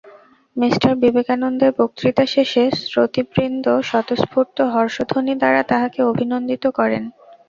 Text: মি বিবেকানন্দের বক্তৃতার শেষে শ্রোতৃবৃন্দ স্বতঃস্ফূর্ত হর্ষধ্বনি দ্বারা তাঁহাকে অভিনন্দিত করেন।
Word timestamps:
মি 0.57 0.67
বিবেকানন্দের 1.01 1.71
বক্তৃতার 1.79 2.27
শেষে 2.27 2.63
শ্রোতৃবৃন্দ 2.83 3.65
স্বতঃস্ফূর্ত 3.81 4.57
হর্ষধ্বনি 4.73 5.33
দ্বারা 5.37 5.61
তাঁহাকে 5.63 5.99
অভিনন্দিত 6.03 6.63
করেন। 6.79 7.03